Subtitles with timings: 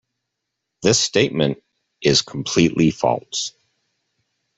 [0.81, 1.61] This statement
[2.01, 3.53] is completely false.